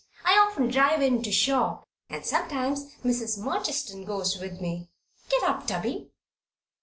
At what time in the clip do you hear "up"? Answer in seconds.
5.43-5.67